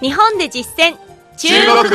[0.00, 0.96] 日本で実践。
[1.36, 1.90] 中国語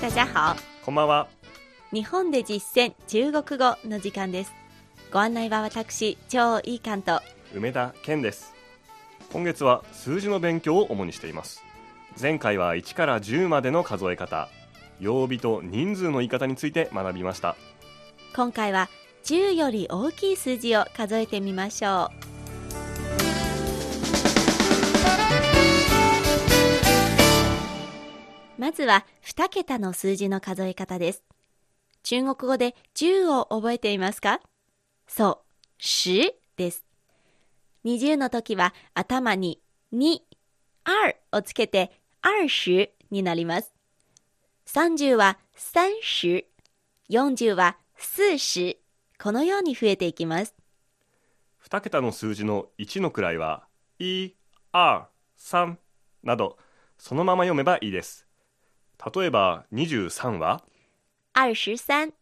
[0.00, 0.56] 大家好。
[0.84, 1.28] こんばんは。
[1.92, 4.54] 日本で実践中国語の時間です。
[5.12, 7.20] ご案内は私超いい関と。
[7.54, 8.54] 梅田健です。
[9.32, 11.65] 今月は数字の勉強を主にしています
[12.18, 14.48] 前回は1から10までの数え方。
[14.98, 17.56] 曜日と人数の言い方について学びました。
[18.34, 18.88] 今回は
[19.24, 22.16] 10より大きい数字を数えてみましょう。
[28.58, 31.22] まずは2桁の数字の数え方です。
[32.02, 34.40] 中国語で10を覚えていますか？
[35.06, 35.42] そ
[35.78, 36.86] う、10です。
[37.84, 39.60] 20の時は頭に
[39.92, 40.20] 2、2
[41.32, 41.92] をつけて
[42.26, 43.72] 20になります。
[44.66, 46.44] 30は30、
[47.08, 48.76] 40は40、
[49.22, 50.54] このように増えていきます。
[51.68, 53.66] 2桁の数字の1の位は
[53.98, 54.32] E、
[54.72, 55.04] R、
[55.38, 55.76] 3
[56.24, 56.58] など
[56.98, 58.26] そのまま読めばいいです。
[59.14, 60.64] 例えば23は
[61.34, 62.12] ？23、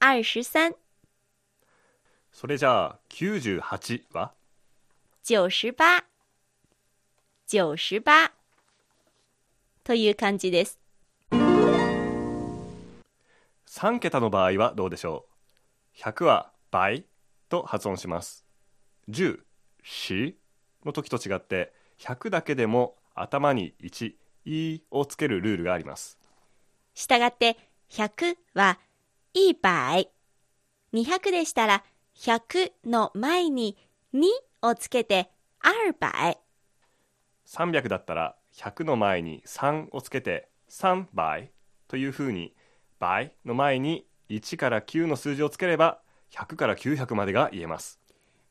[0.00, 0.74] 23、
[2.32, 4.32] それじゃあ98は
[5.24, 5.74] ？98、
[7.48, 8.30] 98
[9.90, 10.78] という感じです。
[11.32, 15.26] 3桁の場合はどうでしょ
[15.96, 17.06] う？100は倍
[17.48, 18.46] と発音します。
[19.08, 19.40] 10、
[19.84, 20.34] 4
[20.84, 26.20] の時と違って100だけでも頭に1、E をつけるルールがあります。
[26.94, 27.56] したがって
[27.90, 28.78] 100は
[29.34, 30.06] 100
[30.92, 31.82] 200でしたら
[32.14, 33.76] 100の前に
[34.14, 34.22] 2
[34.62, 35.32] をつけて
[35.64, 36.36] 200
[37.44, 41.50] 300だったら100の前に3をつけて3倍
[41.88, 42.54] というふうに
[42.98, 46.00] 倍の前に1から9の数字をつければ
[46.32, 48.00] 100から900までが言えます。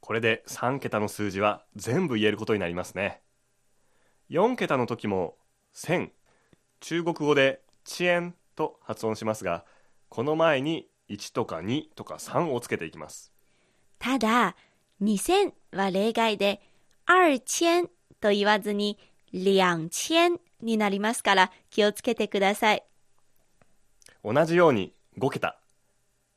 [0.00, 3.20] これで3桁の数字は全部言えることになりますね
[4.30, 5.34] 4桁の時も
[5.74, 6.10] 1000
[6.78, 9.64] 中国語で遅延と発音しますが
[10.08, 13.32] この前に1とか2とか3をつけていきます
[13.98, 14.56] ただ、
[15.02, 16.60] 2000は例外で、
[17.06, 17.88] 2000
[18.20, 18.98] と言わずに、
[19.32, 22.84] 2000になりますから気をつけてください。
[24.24, 25.58] 同じように5桁。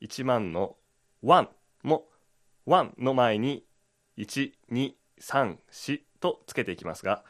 [0.00, 0.76] 1万の
[1.22, 1.48] 1
[1.82, 2.06] も
[2.66, 3.64] 1の前に
[4.18, 7.24] 1234とつけていきますが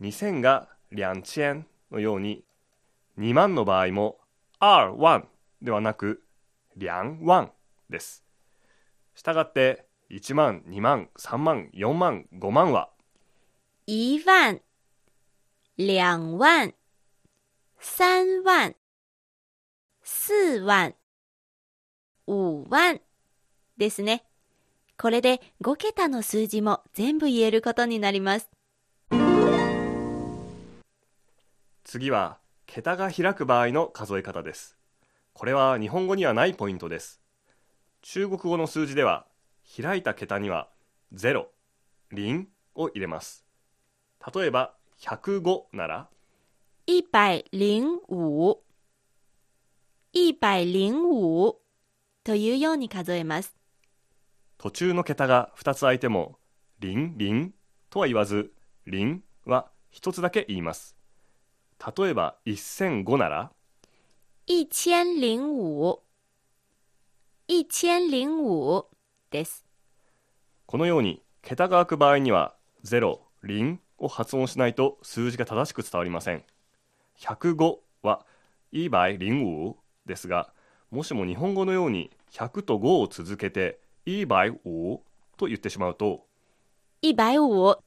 [0.00, 2.44] 2000が2000のように
[3.18, 4.18] 2万の場合も
[4.60, 5.24] R1
[5.60, 6.22] ではなく
[6.78, 7.50] 21
[7.90, 8.24] です。
[9.14, 12.90] したがって1万2万3万4万5万は
[13.88, 14.60] 1万、
[15.78, 16.74] 2万、
[17.80, 18.76] 3万、
[20.12, 20.94] 4万、
[22.28, 23.00] 5万。
[23.78, 24.24] ですね。
[24.98, 28.50] これで5桁の数字も全部言えることになります。
[31.82, 34.76] 次は桁が開く場合の数え方です。
[35.32, 37.20] これは日本語にはないポイントです。
[38.02, 39.26] 中国語の数字では
[39.76, 40.68] 開いた桁には
[41.14, 41.46] 0、
[42.12, 43.44] 0を入れます。
[44.34, 46.08] 例えば105なら
[46.86, 48.58] ？105、
[50.14, 51.54] 105
[52.24, 53.56] というように数えます。
[54.58, 56.38] 途中の桁が2つ空いても
[56.80, 57.50] 0、0
[57.90, 58.52] とは言わず
[58.86, 60.94] 0は1つだけ言います
[61.96, 63.50] 例えば1005なら
[64.48, 65.98] 1005、
[67.48, 68.84] 1005
[69.30, 69.64] です。
[70.66, 72.54] このように桁が空く場合には
[72.84, 76.44] 0、0を発音しないと数字が正しく伝わりません
[77.18, 78.24] 105は
[78.72, 79.74] 1 by 05
[80.06, 80.52] ですが
[80.90, 85.00] もしも日本語のように100と5を続けて1 by 5
[85.36, 86.26] と言ってしまうと
[87.02, 87.78] 105、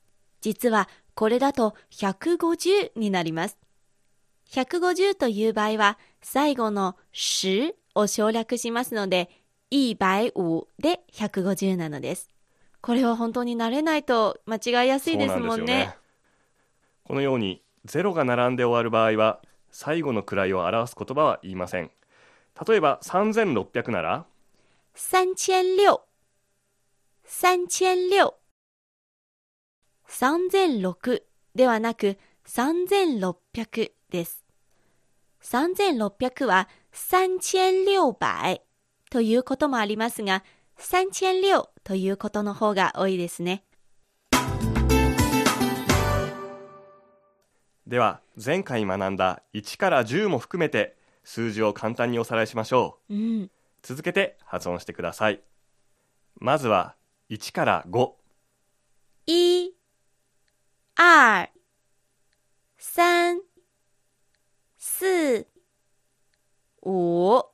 [0.42, 3.58] 実はこれだと150になります。
[4.52, 9.30] 150という場合は最後の10を省略しますので、
[9.72, 12.30] 150で150なのです。
[12.82, 15.96] これは本当に慣れないと間違いやすいですもんね。
[17.06, 19.42] このように0が並んで終わる場合は
[19.72, 21.92] 最後の位を表す言葉は言いません
[22.68, 24.26] 例えば3600なら？
[24.94, 26.02] 三千六、
[27.26, 28.34] 三千六。
[30.08, 31.24] 3006
[31.54, 32.18] ではなく
[32.48, 34.46] 3600です。
[35.44, 38.62] 3600は3600
[39.10, 40.44] ということもありますが、
[40.80, 43.66] 3006ということの方が多いですね。
[47.86, 53.14] では前回学んだ1から10も含めて数字を簡単におさらいしましょう。
[53.14, 53.52] うん。
[53.82, 55.42] 続けて発音してください。
[56.36, 56.96] まずは
[57.30, 58.12] 1から5
[59.26, 59.74] 一、
[60.96, 61.50] 二、
[62.78, 63.42] 三、
[64.78, 65.48] 四、
[66.82, 67.52] 五、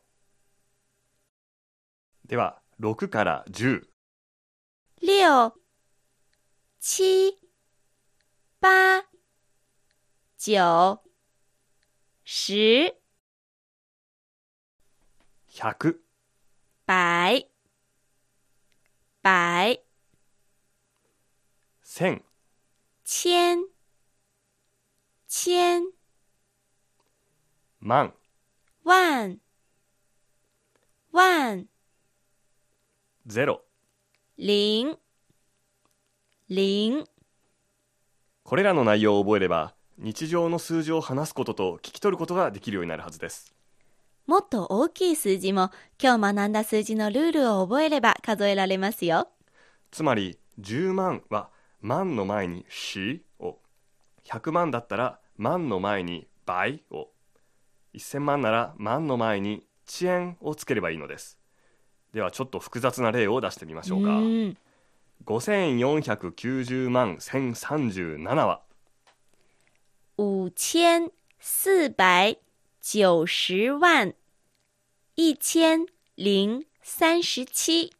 [2.27, 3.83] では6から10
[5.01, 5.53] 六、
[6.79, 7.37] 七、
[8.61, 9.05] 八、
[10.37, 10.99] 九、
[12.25, 13.00] 十、
[15.53, 15.97] 100
[16.87, 17.45] 百、
[19.21, 19.83] 百、
[21.83, 22.21] 1000
[23.03, 23.65] 千、
[25.27, 25.83] 千、
[27.81, 28.13] 万。
[28.85, 29.39] 万、
[31.11, 31.67] 万、
[33.27, 33.59] 0
[34.37, 34.97] 零、
[36.47, 37.05] 零。
[38.43, 43.53] これらの内容を覚えれば日常の数字を話すことと聞き取ることができるようになるはずです
[44.27, 45.71] もっと大きい数字も
[46.01, 49.27] 今日学んだ数字のルールを覚えれば数えられますよ。
[49.91, 51.49] つまり10万は
[51.81, 53.57] 万の前にしを。
[54.25, 57.09] 100万だったら万の前に倍を。
[57.95, 61.37] 1000万なら万の前に遅延をつければいいのです。
[62.13, 64.11] ではちょっと複雑な例を出してみましょうか。
[64.11, 64.57] ん。
[65.25, 68.61] 5490万1037は。
[70.17, 72.37] 五千四百
[72.83, 74.15] 九十万
[75.15, 75.85] 一千
[76.15, 77.91] 零三十七。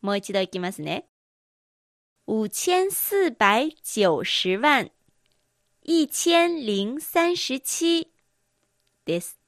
[0.00, 1.06] もう一度いきますね。
[2.26, 4.90] 五千四百九十万
[5.82, 8.08] 一千零三十七
[9.06, 9.38] です。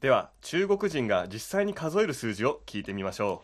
[0.00, 3.42] では中国人が実際に数える数字を聞いてみましょ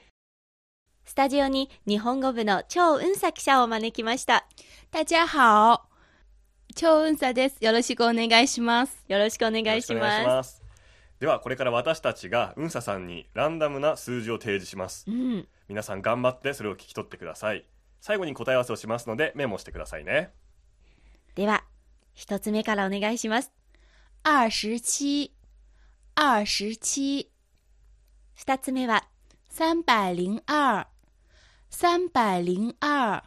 [1.04, 4.46] スタジオに日本語部の超雲佐記者を招きました。
[4.92, 5.95] 大家好。
[6.76, 7.56] 超運佐です。
[7.64, 9.02] よろしくお願いします。
[9.08, 10.56] よろしくお願いします。
[10.56, 10.62] す
[11.18, 15.48] ではこれから私たちが運佐さんにランダムな数字を提示しますうん。
[15.68, 17.64] 皆さん頑張ってそれを聞き取ってください
[18.02, 20.30] 最後に答え合わせをしますのでメモしてくださいね
[21.36, 21.64] では、
[22.14, 23.52] 一つ目からお願いします。
[24.24, 25.32] 二十七、
[26.16, 27.30] 二十七、
[28.34, 29.06] 二つ目は、
[29.50, 30.86] 三百零二、
[31.68, 33.22] 三百零二、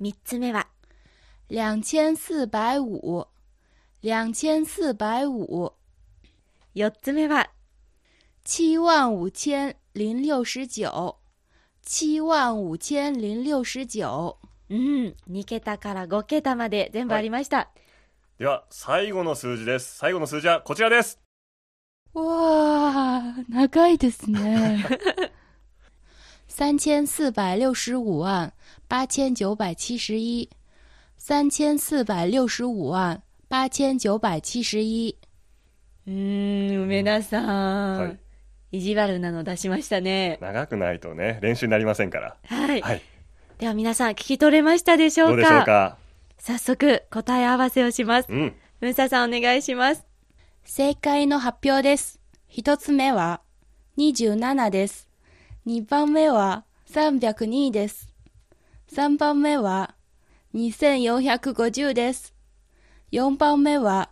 [0.00, 0.68] 三つ目は、
[1.48, 3.26] 两千四百五、
[4.02, 5.72] 两千四百五、
[6.74, 7.50] 四つ目は、
[8.44, 11.16] 七万五千零六十九、
[11.82, 14.36] 七万五千零六十九。
[14.70, 17.70] うん、2桁から5桁まで全部ありました。
[18.38, 19.96] では最後の数字です。
[19.96, 21.18] 最後の数字はこちらです。
[22.12, 24.84] わあ、長いですね。
[26.46, 28.52] 三千四百六十五万
[28.88, 30.50] 八千九百七十一，
[31.28, 35.18] 三千四百六十五万八千九百七十一。
[36.06, 38.18] うーん、梅田さん、はい
[38.72, 40.38] 意地悪なの出しましたね。
[40.40, 42.80] 長くないとね練習になりませんからはい。
[42.80, 43.02] はい
[43.58, 45.32] では皆さん聞き取れましたでしょうか？
[45.32, 45.98] どうでしょうか？
[46.38, 48.28] 早速答え合わせをします。
[48.30, 50.06] うん文佐さんお願いします。
[50.64, 52.20] 正解の発表です。
[52.46, 53.42] 一つ目は
[53.98, 55.10] 27です。
[55.66, 58.08] 二番目は302です。
[58.90, 59.94] 三番目は
[60.54, 62.34] 2450です。
[63.10, 64.10] 四番目は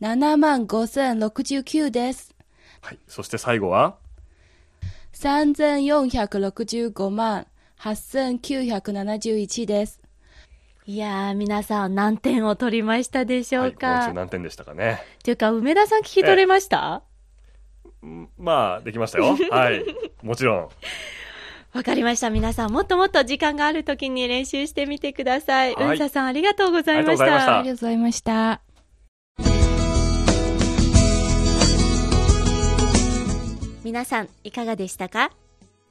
[0.00, 2.34] 7万5069です。
[2.80, 3.96] はいそして最後は
[5.12, 7.46] ？3465万
[7.80, 10.00] 8971です。
[10.86, 15.00] いやー、皆さん何点を取りましたでしょはい、このうか、中何点でしたかね。
[15.22, 17.02] というか、梅田さん聞き取れました？
[18.02, 19.36] うんまあできましたよ。
[19.50, 19.84] はい
[20.22, 20.68] もちろん
[21.74, 22.30] わかりました。
[22.30, 25.74] 皆さん、もっともっと時間がある時に練習してみてください。
[25.74, 27.58] はいうんささん、ありがとうございましありがとうございましたた。
[27.58, 28.60] ありがとうございました。
[33.84, 35.30] 皆さん、いかがでしたか？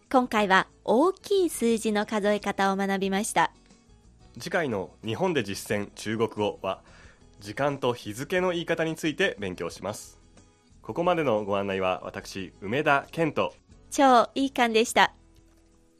[0.09, 3.51] 今回は大きい数字の数え方を学びました。
[4.39, 6.81] 次回の日本で実践中国語は
[7.39, 10.19] 時間と日付の言い方について勉強します
[10.83, 13.51] ここまでのご案内は私梅田健人
[13.89, 15.16] 超いい感でした。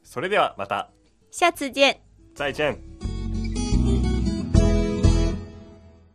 [0.07, 0.89] それではまた
[1.31, 1.99] 下次见。
[2.33, 2.96] 再见